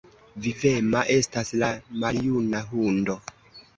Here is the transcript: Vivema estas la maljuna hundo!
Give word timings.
Vivema 0.45 1.03
estas 1.17 1.53
la 1.65 1.71
maljuna 2.05 2.63
hundo! 2.73 3.19